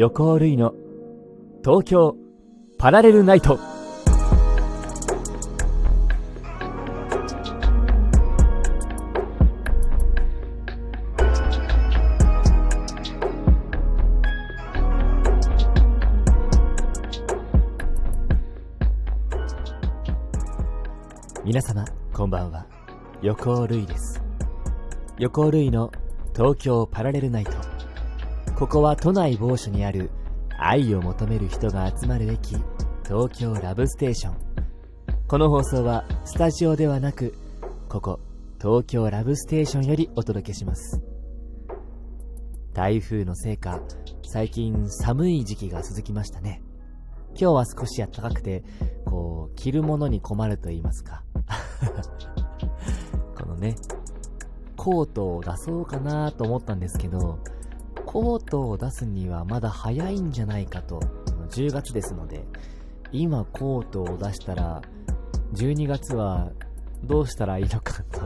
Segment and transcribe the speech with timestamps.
[0.00, 0.74] 横尾類の。
[1.64, 2.14] 東京
[2.78, 3.58] パラレルナイト。
[21.44, 22.66] 皆様こんばんは。
[23.20, 24.22] 横尾類です。
[25.18, 25.90] 横尾類の
[26.36, 27.67] 東京パラレルナイト。
[28.58, 30.10] ここは都内某所にある
[30.58, 32.56] 愛を求める人が集まる駅
[33.04, 34.36] 東京ラブステーション。
[35.28, 37.34] この放送はスタジオではなく
[37.88, 38.18] ここ
[38.60, 41.00] 東京ラブステーションよりお届けします。
[42.74, 43.80] 台風のせいか
[44.26, 46.60] 最近寒い時期が続きましたね。
[47.40, 48.64] 今日は少し暖かくて
[49.04, 51.22] こう着るものに困ると言いますか。
[53.38, 53.76] このね
[54.76, 57.38] コートを出そうかなと思ったんですけど
[58.08, 60.98] コートを出すにはまだ早いんじゃないかと、
[61.50, 62.42] 10月ですので、
[63.12, 64.80] 今コートを出したら、
[65.52, 66.50] 12月は
[67.04, 68.20] どうしたらいいのかと。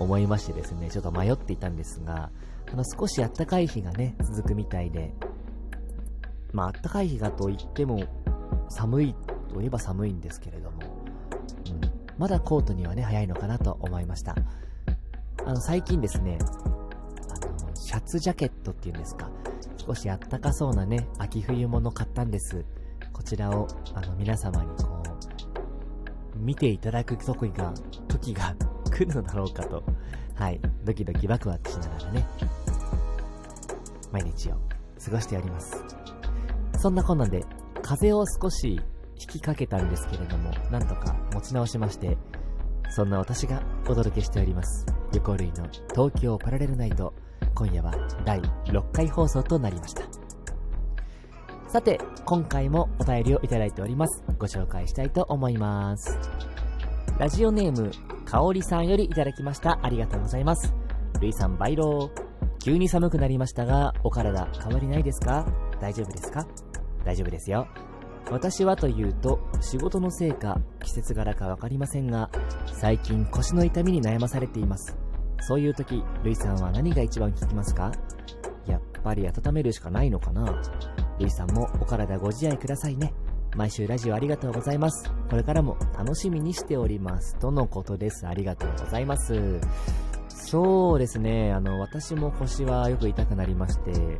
[0.00, 2.30] 思いましてですね、ちょっと迷っていたんですが、
[2.72, 5.14] あの少し暖かい日がね、続くみたいで、
[6.52, 8.02] まあ暖かい日がといっても、
[8.70, 9.14] 寒い
[9.54, 10.78] といえば寒いんですけれども、
[11.70, 11.80] うん、
[12.18, 14.34] まだコートにはね、早いのかなと思いました。
[15.44, 16.38] あの、最近ですね、
[17.96, 19.30] シャツジャケットっていうんですか、
[19.86, 22.62] 少しあったかそうなね、秋冬物買ったんです。
[23.10, 25.02] こちらを、あの、皆様にこ
[26.34, 27.72] う、見ていただく時が、
[28.06, 28.54] 時が
[28.90, 29.82] 来るのだろうかと、
[30.34, 32.26] はい、ドキドキワクワクしながらね、
[34.12, 34.60] 毎日を
[35.02, 35.82] 過ごしております。
[36.78, 37.46] そんなこんなんで、
[37.80, 38.78] 風を少し
[39.18, 42.18] 引きかけたんですけれども、なんとか持ち直しまして、
[42.90, 44.84] そんな私がお届けしております。
[45.14, 47.14] 横類の東京パラレルナイト
[47.54, 47.92] 今夜は
[48.24, 50.02] 第6回放送となりました。
[51.68, 54.22] さて、今回もお便りをいただいております。
[54.38, 56.18] ご紹介したいと思います。
[57.18, 57.90] ラジオネーム、
[58.24, 59.78] かおりさんよりいただきました。
[59.82, 60.74] ありがとうございます。
[61.20, 62.26] るいさん、バイロー。
[62.58, 65.46] 急に寒くなりましたが、お体変わりないですか？
[65.80, 66.46] 大丈夫ですか？
[67.04, 67.68] 大丈夫ですよ。
[68.30, 72.28] 私はというと、仕事のせいか、季節柄かわかりませんが、
[72.72, 74.96] 最近腰の痛みに悩まされています。
[75.40, 77.92] そういう時、ルイさんは何が一番効きますか？
[78.66, 80.62] やっぱり温めるしかないのかな？
[81.18, 83.14] ルイさんもお体ご自愛くださいね。
[83.54, 85.10] 毎週ラジオありがとうございます。
[85.30, 87.36] これからも楽しみにしております。
[87.38, 88.26] とのことです。
[88.26, 89.60] ありがとうございます。
[90.28, 94.18] そうですね、あの、私も腰はよく痛くなりまして、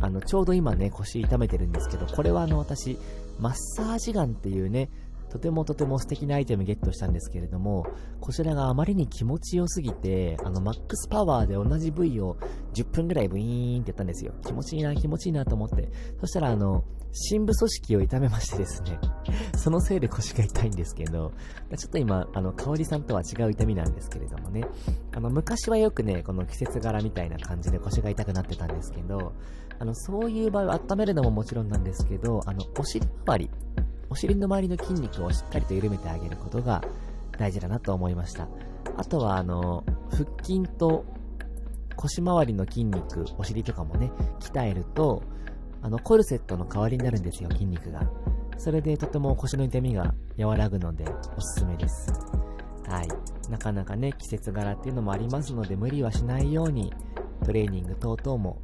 [0.00, 2.98] あの、ちょうど今ね、腰痛めてるんですけど、これはあの、私、
[3.38, 4.88] マッサージガンっていうね、
[5.30, 7.86] とてもとても素敵なアイテムゲットしたんですけれども、
[8.20, 12.36] こちらがあまりに気持ちよすぎて、あの、マックスパワーで同じ部位を
[12.74, 14.34] 10分ぐらいブイーンってやったんですよ。
[14.44, 15.88] 気持ちいいな、気持ちいいなと思って。
[16.20, 16.84] そしたら、あの、
[17.18, 18.98] 深部組織を痛めましてですね、
[19.56, 21.32] そのせいで腰が痛いんですけど、
[21.76, 24.64] ちょっと今、あの、香りさんとは違う痛みなんですけれどもね、
[25.12, 29.32] あの、昔はよくね、この季節柄みたいな感じで腰が痛くなってたんですけど、
[29.78, 33.50] あの、そういう場合は温めるのももちろんなんですけど、あの、お尻周り、
[34.16, 36.82] お尻の周りの筋肉をしっかりと緩めてあげることが
[37.38, 38.48] 大事だなと思いました。
[38.96, 41.04] あとは、あの、腹筋と
[41.96, 44.10] 腰回りの筋肉、お尻とかもね、
[44.40, 45.22] 鍛えると、
[45.82, 48.10] あの、コルセットの代わりになるんですよ、筋肉が。
[48.56, 51.04] それでとても腰の痛みが和らぐので、
[51.36, 52.10] おすすめです。
[52.88, 53.50] はい。
[53.50, 56.90] なかなかね、季節柄っていうのもありますので、無理はしないように、
[57.44, 58.62] トレーニング等々も、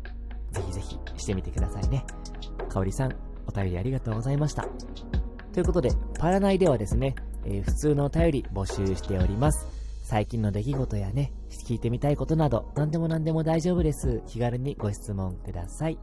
[0.51, 2.07] ぜひぜひしてみてくださいね。
[2.71, 3.13] かおりさん、
[3.47, 4.67] お便りありがとうございました。
[5.53, 7.15] ということで、パラナイではですね、
[7.45, 9.67] えー、普通のお便り募集しております。
[10.03, 11.33] 最近の出来事やね、
[11.67, 14.23] 聞いてみたいことなど、何でも何でも大丈夫です。
[14.27, 15.99] 気軽にご質問ください。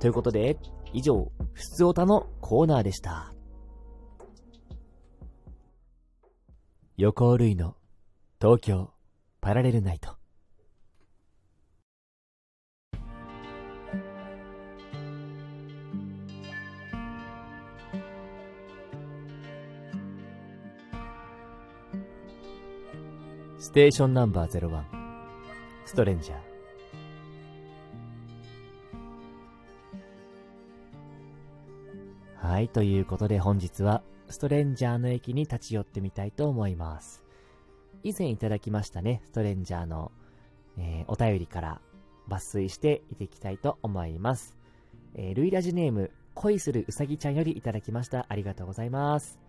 [0.00, 0.58] ということで、
[0.92, 3.32] 以上、ふつおたのコーナーでした。
[6.96, 7.76] 横尾類の
[8.40, 8.92] 東京
[9.40, 10.21] パラレルナイト。
[23.62, 24.82] ステーションナンバー01
[25.84, 37.22] ストレンジャーはい、ということで本日はストレンジャーの駅に立ち寄ってみたいと思います。
[38.02, 40.10] 以前いただきましたね、ストレンジャーの、
[40.76, 41.80] えー、お便りから
[42.28, 44.58] 抜粋していていきたいと思います。
[45.14, 48.26] えー、ルイラジネーム、恋するうさぎちゃんよりいただきました。
[48.28, 49.41] ありがとうございます。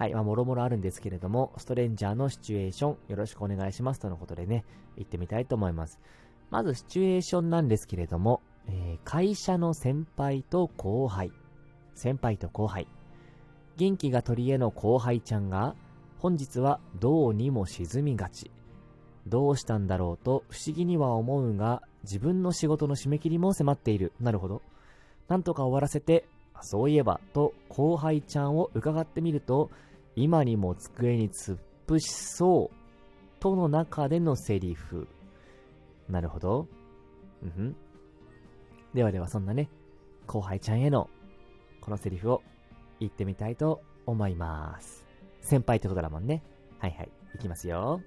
[0.00, 4.64] はい、まあ、もろもろあるんですけれども、ストレンジャーのシチュエーション、よろしくお願いしますとのことでね、
[4.96, 6.00] 行ってみたいと思います。
[6.48, 11.30] まず、シチュエーションなんですけれども、えー、会社の先輩と後輩。
[11.94, 12.86] 先輩と後輩。
[13.76, 15.74] 元気が取り柄の後輩ちゃんが、
[16.16, 18.50] 本日はどうにも沈みがち。
[19.26, 24.14] どうしたんだろうと不思議には思うが、自分の仕事の締め切りも迫っている。
[24.18, 24.62] なるほど。
[25.28, 26.24] なんとか終わらせて、
[26.62, 29.68] そういえば、と後輩ちゃんを伺ってみると、
[30.22, 31.58] 今にも机に突っ
[31.90, 35.08] 伏しそう、との中でのセリフ。
[36.08, 36.68] なるほど。
[37.42, 37.76] うんん。
[38.94, 39.68] ではではそんなね、
[40.28, 41.10] 後輩ちゃんへの
[41.80, 42.42] このセリフを
[43.00, 45.04] 言ってみたいと思います。
[45.40, 46.44] 先輩ってことだもんね。
[46.78, 47.10] はいはい。
[47.34, 48.00] いきますよ。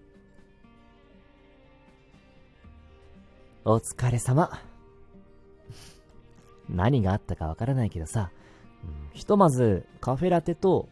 [3.66, 4.50] お疲れ様。
[6.70, 8.32] 何があったかわからないけどさ、
[8.82, 10.88] うん、ひとまずカフェラテと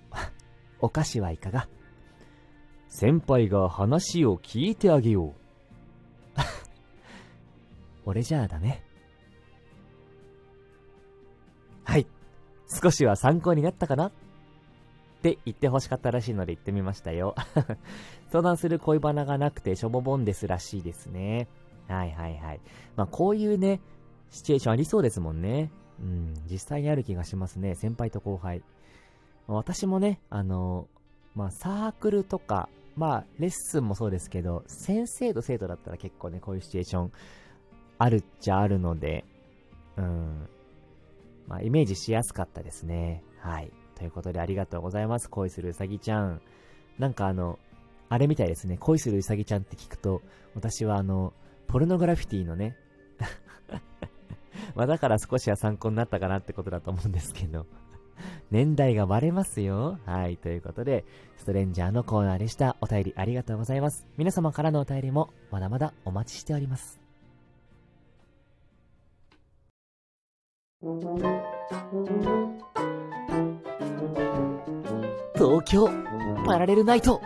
[0.82, 1.68] お菓子はいかが？
[2.90, 5.34] 先輩が話を聞いてあげよう。
[8.06, 8.84] 俺じゃあダメ。
[11.84, 12.08] はい。
[12.68, 14.08] 少しは参考になったかな？
[14.08, 14.12] っ
[15.22, 17.36] て言って欲しかったらしいので言ってみましたよ。
[18.32, 21.48] 相談する恋バナがなくてしょぼぼんですらしいですね。
[21.88, 22.62] はいはいはい。
[22.96, 23.82] まあこういうね、
[24.32, 25.72] シチュエーションありそうですもんね。
[26.00, 27.76] うん、実際にある気がしますね。
[27.76, 28.64] 先輩と後輩。
[29.56, 30.88] 私もね、あの、
[31.36, 37.12] まあサークルとか、まあレッスンもそうですけど、先生と生徒だったら結構ね、こういうシチュエーション
[37.98, 39.26] あるっちゃあるので、
[39.98, 40.48] うん、
[41.48, 43.24] まあイメージしやすかったですね。
[43.40, 43.72] はい。
[43.96, 45.30] ということでありがとうございます。
[45.30, 46.42] 恋するうさぎちゃん。
[46.98, 47.60] なんかあの、
[48.10, 48.78] あれみたいですね。
[48.78, 50.22] 恋するうさぎちゃんって聞くと、
[50.56, 51.34] 私はあの、
[51.72, 52.76] ポルノグラフィティのね
[54.76, 57.66] まあだから少しは参考になったかなってことだと思うんですけど
[58.52, 59.98] 年代が割れますよ。
[60.06, 60.38] はい。
[60.38, 61.06] ということで、
[61.38, 62.76] ストレンジャーのコーナーでした。
[62.82, 64.06] お便りありがとうございます。
[64.18, 67.00] 皆様からのお便りもまだまだお待ちしております。
[75.36, 75.88] 東京
[76.46, 77.22] パラレルナイト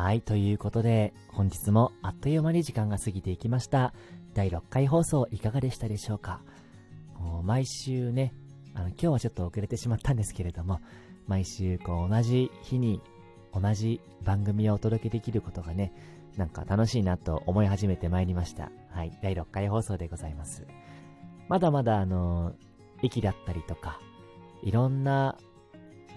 [0.00, 3.92] はい、ということで、本日もあっという間に時間が過ぎていきました。
[4.32, 6.40] 第6回放送いかがでしたでしょうか？
[7.42, 8.32] 毎週ね、
[8.74, 10.80] あの、今日はちょっと遅れてしまったんですけれども、
[11.26, 13.02] 毎週こう同じ日に
[13.52, 15.92] 同じ番組をお届けできることがね、
[16.36, 18.70] なんか楽しいなと思い始めてまいりました。
[18.92, 20.64] はい、第6回放送でございます。
[21.48, 22.54] まだまだあの、
[23.02, 24.00] 駅だったりとか、
[24.62, 25.36] いろんな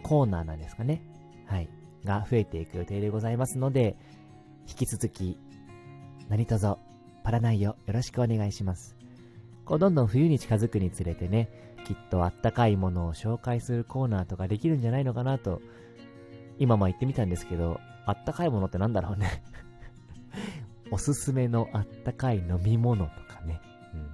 [0.03, 1.01] コーナーなんですかね。
[1.47, 1.67] はい。
[2.05, 3.95] が増えていく予定でございますので、
[4.67, 5.37] 引き続き、
[6.29, 6.75] 何卒、
[7.23, 8.95] パラナイをよろしくお願いします。
[9.65, 11.49] こう、どんどん冬に近づくにつれてね、
[11.85, 15.61] きっとあったかいものを紹介するコーナーとかできるんじゃないのかなと、
[16.57, 19.43] 今も言ってみたんですけど、あったかいものってなんだろうね
[20.91, 23.61] おすすめのあったかい飲み物とかね。
[23.93, 24.09] うん。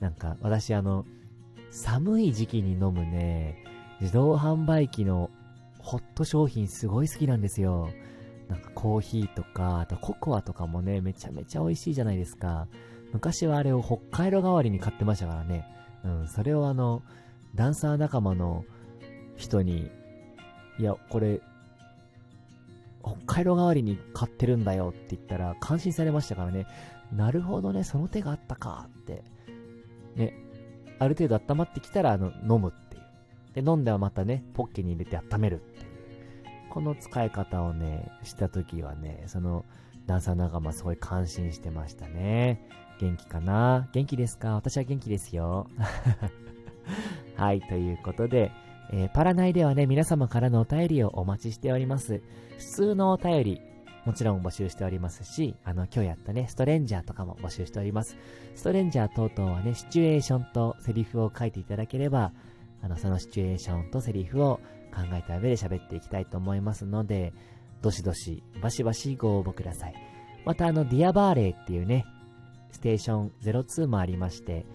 [0.00, 1.06] なんか、私あの、
[1.70, 3.56] 寒い時期に飲むね、
[4.00, 5.30] 自動販売機の
[5.84, 7.90] ホット商品すごい好きなんですよ。
[8.48, 12.66] なんかコーヒーとか、あとココアとかもね、めちゃめちゃ美味しいじゃないですか。
[13.12, 15.66] 昔はあれを北海道代わりに買ってましたからね。
[16.02, 17.02] うん、それをあの、
[17.54, 18.64] ダンサー仲間の
[19.36, 19.90] 人に、
[20.78, 21.42] いや、これ、
[23.02, 26.66] 北海道代わりに買ってるんだよって言ったら感心されましたからね。
[27.12, 29.22] なるほどね、その手があったかって。
[30.16, 30.32] ね、
[30.98, 32.83] ある程度温まってきたら、あの、飲むっ。
[33.54, 35.94] で、飲んではまたね、ポッケに入れて温めるっていう
[36.70, 39.64] この使い方をね、した時はね、その
[40.06, 42.66] ダンサー仲間すごい感心してましたね。
[43.00, 43.88] 元気かな？
[43.92, 44.54] 元気ですか？
[44.54, 45.68] 私は元気ですよ。
[47.36, 48.50] はい、ということで、
[48.92, 52.22] えー、パラナイではね、皆様からのお便りをお待ちしております。
[52.58, 53.60] 普通のお便り、
[54.04, 58.16] もちろん募集しておりますし、あの、今日やったね、ストレンジャーとかも募集しております。
[58.54, 62.32] ストレンジャー等々はね、シチュエーションとセリフを書いていただければ、
[62.84, 64.60] あの、そのシチュエーションとセリフを
[64.94, 67.32] 考えた上で喋っていきたいと思いますので、
[67.80, 69.94] どしどし、バシバシご応募ください。
[70.44, 72.04] またあの、ディアバーレイっていうね、
[72.72, 74.66] ステーション02もありまして、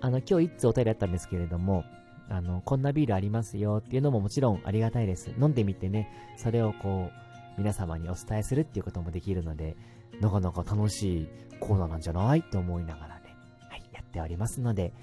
[0.00, 1.84] あの、今日一通お便りあったんですけれども、
[2.30, 5.30] あの、こんなビールありますよっていうのももちろんありがたいです。
[5.38, 9.76] 飲んでみてね、それをこう、皆様にお伝えするっていうこともできるので、
[10.20, 11.28] なかなか楽しい
[11.60, 13.36] コーナーなんじゃないと思いながらね、
[13.68, 14.94] はい、やっておりますので、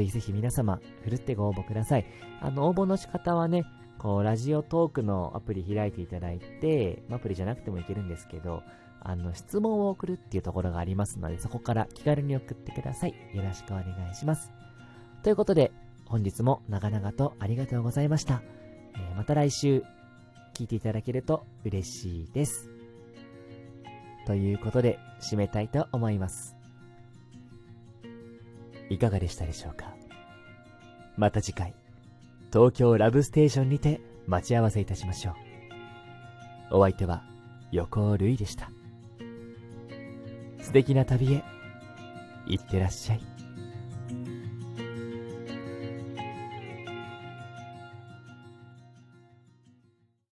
[0.00, 2.06] ぜひぜひ皆様、ふるってご応募ください。
[2.40, 3.64] あの、応募の仕方はね、
[3.98, 8.62] こう、ラジオトークのアプリ開いていただいて、アプリじゃなくてもいけるんですけど、
[9.00, 13.14] あの、質問を送るっていうところがありますので、そこから気軽に送ってください。
[13.34, 14.50] よろしくお願いします。
[15.22, 15.70] ということで、
[16.06, 18.42] 本日も長々とありがとうございました。
[18.94, 19.84] えー、また来週、
[20.54, 22.70] 聞いていただけると嬉しいです。
[24.26, 26.59] ということで、締めたいと思います。
[28.90, 29.94] いかがでしたでしょうか？
[31.16, 31.74] また次回、
[32.52, 36.76] 東京ラブステーションにて待ち合わせいたしましょう。
[36.78, 37.24] お相手は
[37.72, 38.70] 横尾るいでした。
[40.60, 41.44] 素敵な旅へ、
[42.46, 43.20] いってらっしゃい。